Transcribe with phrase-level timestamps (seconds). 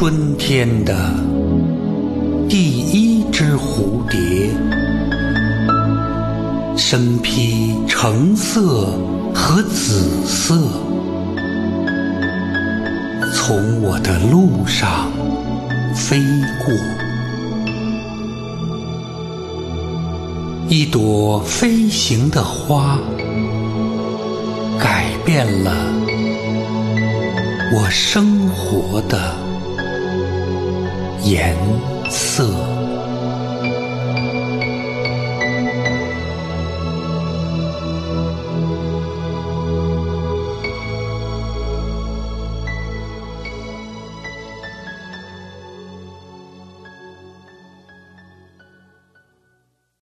[0.00, 1.12] 春天的
[2.48, 4.48] 第一只蝴蝶，
[6.76, 8.96] 身披橙色
[9.34, 10.54] 和紫色，
[13.34, 15.10] 从我的路上
[15.96, 16.22] 飞
[16.64, 16.72] 过。
[20.68, 23.00] 一朵飞行的花，
[24.78, 25.72] 改变了
[27.74, 29.34] 我生活的
[31.30, 31.54] 颜
[32.10, 32.87] 色。